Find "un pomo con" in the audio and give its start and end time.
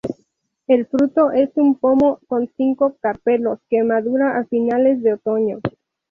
1.53-2.49